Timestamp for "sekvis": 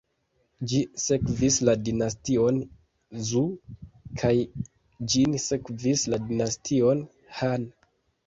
1.01-1.57, 5.45-6.07